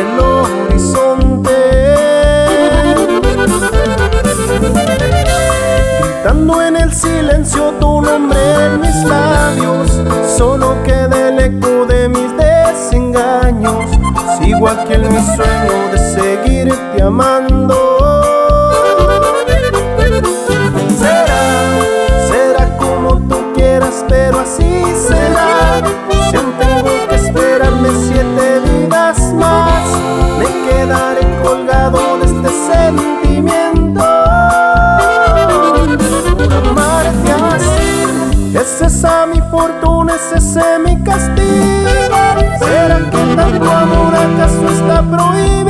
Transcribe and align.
el 0.00 0.18
horizonte. 0.18 1.58
Gritando 6.02 6.62
en 6.62 6.76
el 6.76 6.92
silencio 6.92 7.74
tu 7.80 8.00
nombre 8.00 8.38
en 8.66 8.80
mis 8.80 9.04
labios, 9.04 10.00
solo 10.36 10.82
queda 10.84 11.28
el 11.28 11.38
eco 11.38 11.86
de 11.86 12.08
mis 12.08 12.30
desengaños. 12.36 13.84
Sigo 14.38 14.68
aquí 14.68 14.94
en 14.94 15.02
mi 15.02 15.20
sueño 15.36 15.90
de 15.92 15.98
seguirte 15.98 17.02
amando. 17.02 18.09
Mi 39.32 39.40
fortuna, 39.50 40.14
es 40.14 40.32
ese 40.32 40.78
mi 40.78 41.02
castigo. 41.02 42.16
¿Será 42.58 42.98
que 43.10 43.36
tanto 43.36 43.70
amor 43.70 44.14
acaso 44.14 44.68
está 44.68 45.02
prohibido? 45.02 45.69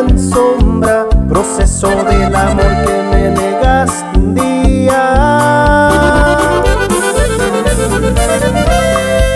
En 0.00 0.18
sombra, 0.18 1.06
proceso 1.28 1.88
del 1.88 2.34
amor 2.34 2.64
que 2.84 3.02
me 3.10 3.30
negaste 3.30 4.18
un 4.18 4.34
día. 4.34 5.90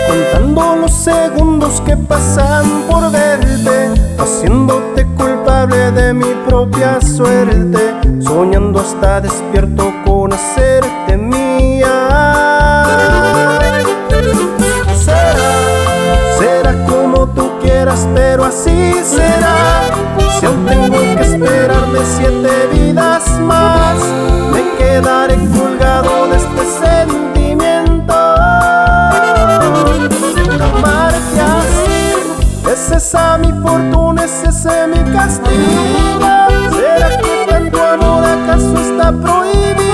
Contando 0.07 0.75
los 0.77 0.91
segundos 0.91 1.81
que 1.81 1.95
pasan 1.95 2.65
por 2.89 3.11
verte, 3.11 3.91
haciéndote 4.17 5.05
culpable 5.15 5.91
de 5.91 6.13
mi 6.13 6.33
propia 6.47 6.99
suerte, 7.01 7.93
soñando 8.21 8.79
hasta 8.79 9.21
despierto 9.21 9.93
con 10.03 10.33
hacerte 10.33 11.04
siete 22.45 22.67
vidas 22.71 23.27
más, 23.41 23.97
me 24.51 24.77
quedaré 24.77 25.37
colgado 25.57 26.27
de 26.27 26.37
este 26.37 26.65
sentimiento. 26.85 28.13
Amarte 30.77 31.41
así, 31.41 32.71
es 32.71 32.91
esa 32.91 33.37
mi 33.37 33.51
fortuna, 33.51 34.25
es 34.25 34.43
ese 34.43 34.87
mi 34.87 34.99
castigo. 35.11 36.19
¿Será 36.71 37.17
que 37.17 37.45
tanto 37.49 37.81
amor 37.81 38.23
acaso 38.25 38.77
está 38.79 39.11
prohibido? 39.11 39.84